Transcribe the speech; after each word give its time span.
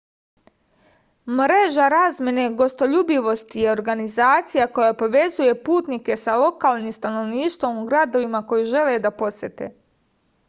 mreža 1.39 1.87
razmene 1.93 2.45
gostoljubivosti 2.61 3.59
je 3.65 3.71
organizacija 3.73 4.65
koja 4.79 4.95
povezuje 5.01 5.53
putnike 5.69 6.17
sa 6.21 6.37
lokalnim 6.45 6.95
stanovništvom 6.97 7.77
u 7.83 7.83
gradovima 7.91 8.41
koje 8.53 8.65
žele 8.73 8.97
da 9.05 9.13
posete 9.21 9.69